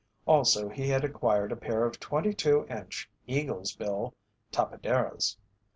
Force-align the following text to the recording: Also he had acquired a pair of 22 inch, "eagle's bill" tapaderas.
Also 0.25 0.67
he 0.67 0.87
had 0.89 1.03
acquired 1.05 1.51
a 1.51 1.55
pair 1.55 1.85
of 1.85 1.99
22 1.99 2.65
inch, 2.71 3.07
"eagle's 3.27 3.73
bill" 3.75 4.15
tapaderas. 4.51 5.37